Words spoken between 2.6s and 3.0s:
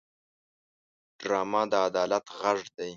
دی